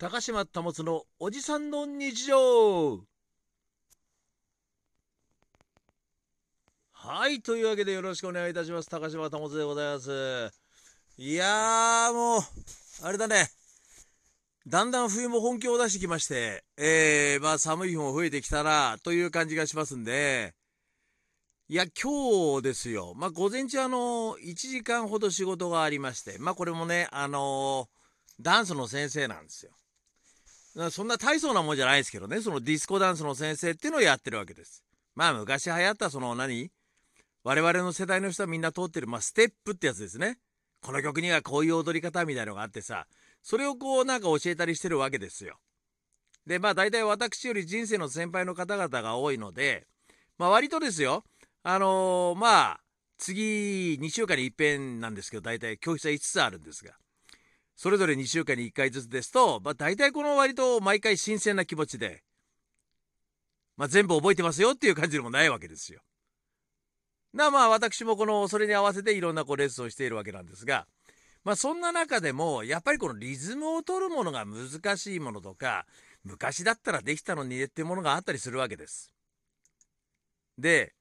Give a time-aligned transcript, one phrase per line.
[0.00, 3.00] 高島保のおじさんの日常。
[6.90, 8.88] はいというわけでよろしくお願いいたします。
[8.88, 10.50] 高島保でございます。
[11.18, 12.40] いやーもう
[13.02, 13.50] あれだね。
[14.66, 20.54] だんだん冬も本気を出してきましてえー、まあ寒い日も増えてきたなという感じがしますんで。
[21.68, 23.12] いや今日ですよ。
[23.14, 29.72] まあ午前中あの1時間ほど仕事がありましてまあこれもねあのー、ダンスの先生なんですよ。
[30.90, 34.84] そんな大層なもんじゃないですけどね、そのディスコダンスの先生っていうのをやってるわけです。
[35.16, 36.70] まあ昔流行ったその何？
[37.42, 40.38] 我々の世代の人はみんな通ってる、まあステップってやつですね。
[40.82, 43.06] この曲にはこういう踊り方みたいのがあってさ、
[43.42, 45.58] それをこうなんか教えたりしてるわけですよ。
[46.46, 49.86] で、まあ大体私より人生の先輩の方々が多いので、
[50.38, 51.24] まあ割とですよ、
[51.62, 52.80] あのー、まあ
[53.18, 56.92] 次2週間に一遍なんですけど、大体教室は5つあるんですが。
[57.80, 62.22] それぞれ2週間に1回ずつですと、まあ、大体この割と毎回新鮮な気持ちで、
[63.78, 66.02] まあ、全部覚えてますよっていう感じでもないわけですよ。
[67.32, 70.86] なまあ私もこのそれに合わせていろんなこうレッスンをしているわけなんですが、
[71.42, 75.86] まあそんな中でもやっぱりこのリズムを取るものが難しいものとか
[76.22, 79.10] 昔だったらできたのにねっていうものがあったりするわけです。
[80.58, 80.92] で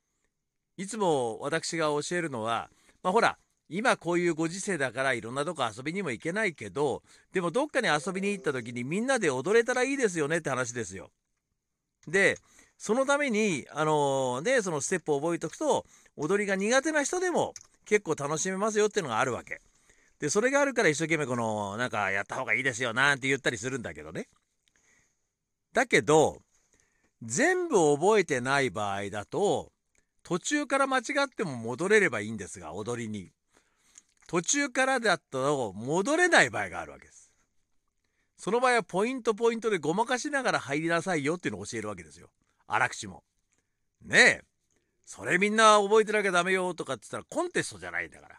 [0.78, 2.70] いつも私が教えるのは
[3.04, 3.38] まあほら
[3.70, 11.12] 今こういうご時世だからいろんなとこ遊びにも行けないけどでもどっかに遊びに行った時にみんなで踊れたらいいですよねって話ですよ。
[12.08, 12.38] で
[12.78, 15.86] そのためにあのー、ねそのステップを覚えておくと
[16.18, 17.54] 踊りが苦手な人でも
[17.86, 19.62] 結構楽しめますよっていうのがあるわけ。
[20.20, 24.28] でそれがあるから一生懸命このなんかやった方がいいですよなんて言ったりするんだけどね。
[25.74, 26.42] だけど
[27.22, 29.72] 全部覚えてない場合だと
[30.24, 33.32] 途中から間違っても戻れればいいんですが踊りに。
[34.30, 37.32] 途中からだと戻れない場合があるわけです。
[38.38, 42.30] その場合はポイントポイントでごまかしながら入りなさいよっていうのを教えるわけですよ。
[42.68, 43.24] 荒口も。
[44.06, 44.42] ねえ。
[45.04, 48.36] それみんな覚えてなきゃダメよとかって言ったらコンテストじゃないんだから。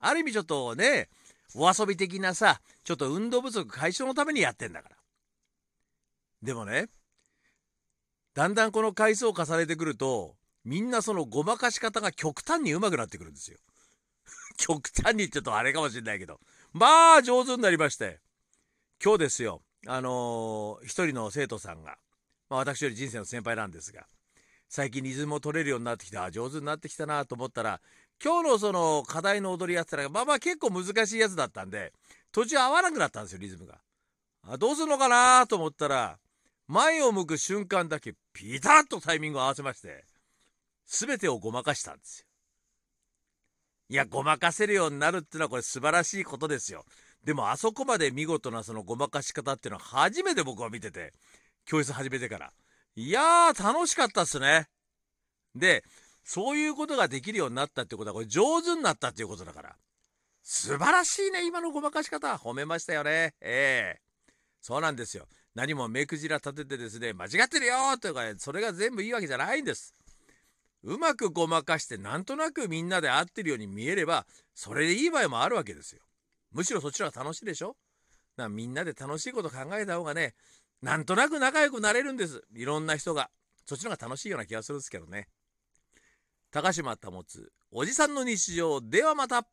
[0.00, 1.08] ある意味ちょっとね、
[1.54, 4.96] お遊び的なさ、ちょっと運動不足解消のためにやってんだから。
[6.42, 6.88] でもね、
[8.34, 13.58] だんだんこの回数を重ねてくると、みんなそのごまかし方が極端に上手くなってくるんですよ。
[14.56, 16.40] 極端にちょっとあれかもしれないけど。
[16.72, 18.20] まあ上手になりまして。
[19.02, 19.62] 今日ですよ。
[19.86, 21.98] あのー、一人の生徒さんが、
[22.48, 24.06] まあ、私より人生の先輩なんですが。
[24.74, 27.82] 最近リズムを取れるようになってきてあ上手になってきたなと思ったら
[28.24, 31.92] 今日のその課題の踊りやってたらまあまあ結構難しいやつだったんで
[32.32, 33.80] 途中合わなくなったんですよリズムが。
[34.48, 36.16] あどうするのかなと思ったら
[36.68, 40.04] 前を向く瞬間だけピタッとタイミングを合わせまして
[40.86, 42.26] 全てをごまかしたんですよ。
[43.88, 46.84] いや、ごまかせるようになるっていうのはこれ素晴らしいことですよ。
[47.24, 51.12] でもあそこまで見事なそのごまかし方っていうのは初めて僕は見てて、
[51.64, 52.52] 教室始めてから。
[52.96, 54.66] いやー、楽しかったっすね。
[55.54, 55.84] で、
[56.24, 59.76] そういうことができるようになったってことは、これ上手になったっていうことだから。
[60.42, 62.34] 素晴らしいね、今のごまかし方。
[62.36, 63.34] 褒めましたよね。
[63.40, 65.26] ええー、そうなんですよ。
[65.54, 69.94] 何も目くじら立ててですね、間違ってるよというか、それが全部いいわけじゃないんです。
[70.84, 76.02] うまくごまかしてなんとなくみんなで合ってるように見えればそれでいい場合もあるわけですよ。
[76.52, 77.68] むしろそっちの方が楽しいでしょ？
[77.68, 77.76] だか
[78.44, 80.34] らみんなで楽しいこと考えた方がね
[80.82, 83.30] なんとなく仲良くなれるんですいろんな人が
[83.64, 85.28] そっちの方が楽しいような気がするんですけどね。
[86.50, 89.46] 高島保つおじさんの日常ではまた